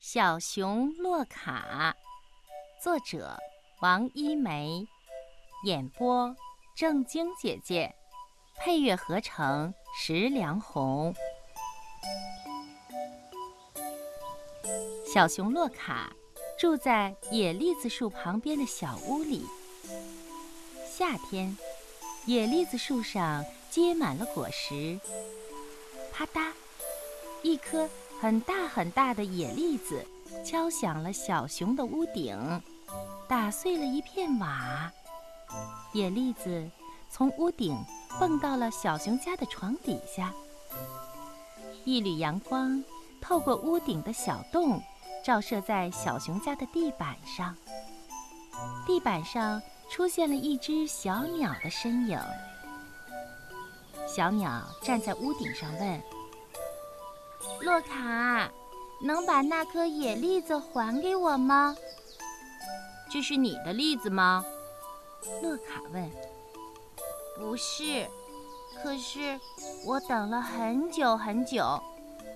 [0.00, 1.92] 小熊洛卡，
[2.80, 3.36] 作者
[3.80, 4.86] 王一梅，
[5.64, 6.34] 演播
[6.76, 7.92] 郑晶姐姐，
[8.56, 11.12] 配乐合成石良红。
[15.04, 16.12] 小熊洛卡
[16.56, 19.44] 住在野栗子树旁边的小屋里。
[20.86, 21.54] 夏天，
[22.24, 24.98] 野栗子树上结满了果实。
[26.12, 26.52] 啪嗒，
[27.42, 27.88] 一颗。
[28.20, 30.04] 很大很大的野栗子
[30.44, 32.36] 敲响了小熊的屋顶，
[33.28, 34.92] 打碎了一片瓦。
[35.92, 36.68] 野栗子
[37.08, 37.76] 从屋顶
[38.18, 40.32] 蹦到了小熊家的床底下。
[41.84, 42.82] 一缕阳光
[43.20, 44.82] 透过屋顶的小洞，
[45.24, 47.54] 照射在小熊家的地板上。
[48.84, 52.18] 地板上出现了一只小鸟的身影。
[54.08, 56.02] 小鸟站在屋顶上问。
[57.60, 58.50] 洛卡，
[59.00, 61.76] 能把那颗野栗子还给我吗？
[63.10, 64.44] 这是你的栗子吗？
[65.42, 66.10] 洛卡问。
[67.36, 68.06] 不是，
[68.82, 69.38] 可是
[69.84, 71.80] 我等了很久很久，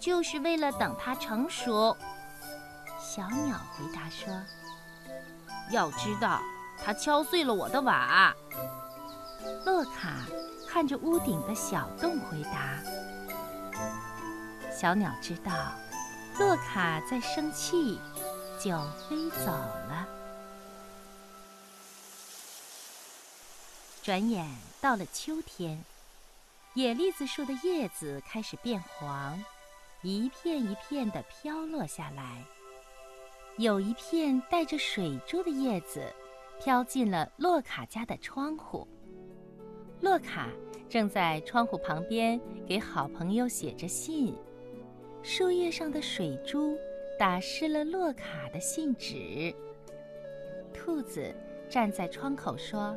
[0.00, 1.96] 就是为了等它成熟。
[3.00, 4.32] 小鸟回答说
[5.70, 6.40] ：“要知道，
[6.82, 8.34] 它敲碎了我的瓦。”
[9.66, 10.24] 洛卡
[10.68, 12.78] 看着屋顶的小洞回答。
[14.82, 15.52] 小鸟知道
[16.40, 18.00] 洛卡在生气，
[18.58, 18.76] 就
[19.08, 20.08] 飞走了。
[24.02, 24.44] 转眼
[24.80, 25.80] 到了秋天，
[26.74, 29.40] 野栗子树的叶子开始变黄，
[30.02, 32.44] 一片一片的飘落下来。
[33.58, 36.12] 有一片带着水珠的叶子
[36.60, 38.88] 飘进了洛卡家的窗户。
[40.00, 40.48] 洛卡
[40.90, 44.36] 正在窗户旁边给好朋友写着信。
[45.22, 46.76] 树叶上的水珠
[47.16, 49.54] 打湿了洛卡的信纸。
[50.74, 51.32] 兔子
[51.68, 52.96] 站在窗口说：“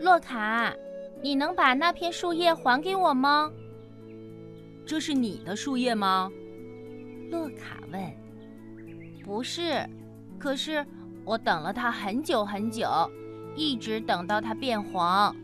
[0.00, 0.74] 洛卡，
[1.20, 3.52] 你能把那片树叶还给我吗
[4.86, 6.30] ？”“这是你的树叶吗？”
[7.30, 8.02] 洛卡问。
[9.22, 9.86] “不是，
[10.38, 10.84] 可是
[11.24, 12.88] 我等了它很久很久，
[13.54, 15.36] 一直等到它变黄。”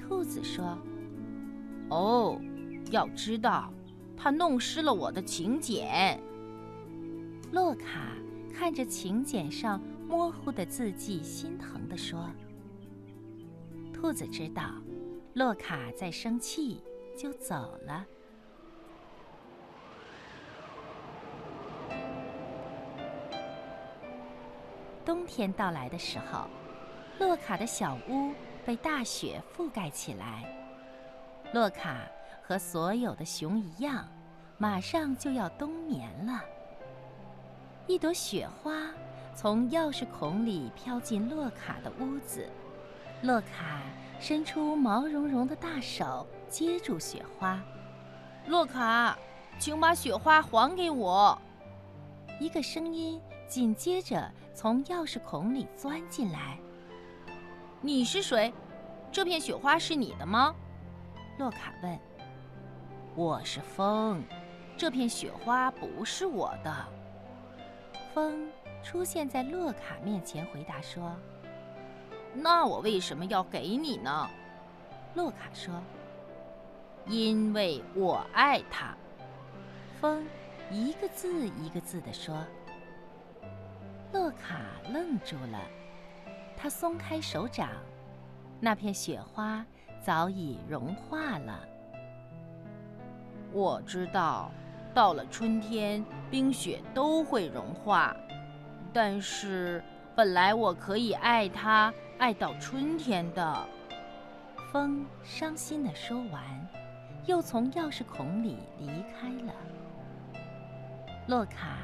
[0.00, 0.78] 兔子说。
[1.90, 2.40] “哦，
[2.90, 3.70] 要知道。”
[4.16, 6.18] 他弄湿了我的请柬。
[7.52, 8.16] 洛卡
[8.52, 12.28] 看着请柬上模糊的字迹，心疼地说
[13.94, 14.74] ：“兔子知道
[15.34, 16.82] 洛卡在生气，
[17.16, 18.04] 就走了。”
[25.04, 26.48] 冬天到来的时候，
[27.20, 28.32] 洛卡的小屋
[28.64, 30.44] 被大雪覆盖起来。
[31.52, 32.08] 洛卡。
[32.46, 34.06] 和所有的熊一样，
[34.56, 36.40] 马上就要冬眠了。
[37.88, 38.88] 一朵雪花
[39.34, 42.48] 从钥匙孔里飘进洛卡的屋子，
[43.22, 43.82] 洛卡
[44.20, 47.60] 伸出毛茸茸的大手接住雪花。
[48.46, 49.18] 洛卡，
[49.58, 51.36] 请把雪花还给我。
[52.38, 56.56] 一个声音紧接着从钥匙孔里钻进来。
[57.80, 58.54] 你是谁？
[59.10, 60.54] 这片雪花是你的吗？
[61.38, 61.98] 洛卡问。
[63.16, 64.22] 我是风，
[64.76, 66.70] 这片雪花不是我的。
[68.12, 71.16] 风出现在洛卡面前，回答说
[72.36, 74.28] ：“那我为什么要给你呢？”
[75.16, 75.82] 洛卡说
[77.08, 78.94] ：“因为我爱他。”
[79.98, 80.26] 风
[80.70, 82.36] 一个字一个字地说。
[84.12, 84.60] 洛卡
[84.90, 85.58] 愣住了，
[86.54, 87.70] 他松开手掌，
[88.60, 89.64] 那片雪花
[90.02, 91.66] 早已融化了。
[93.56, 94.50] 我知道，
[94.92, 98.14] 到了春天，冰雪都会融化。
[98.92, 99.82] 但是，
[100.14, 103.66] 本来我可以爱它，爱到春天的。
[104.70, 106.42] 风伤心地说完，
[107.24, 109.54] 又从钥匙孔里离开了。
[111.26, 111.78] 洛卡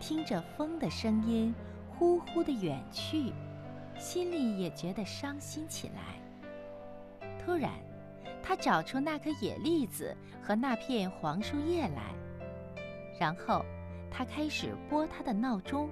[0.00, 1.54] 听着风的声音，
[1.90, 3.34] 呼呼地远去，
[3.98, 7.28] 心里也觉得伤心起来。
[7.44, 7.70] 突然，
[8.48, 12.14] 他找出那颗野栗子和那片黄树叶来，
[13.20, 13.62] 然后
[14.10, 15.90] 他开始拨他的闹钟。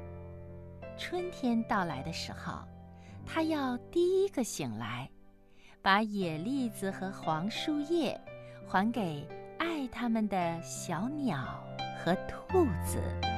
[0.96, 2.60] 春天到来的时候，
[3.26, 5.06] 他要第一个醒来，
[5.82, 8.18] 把野栗子和黄树叶
[8.66, 11.62] 还给爱他们的小鸟
[12.02, 13.35] 和兔子。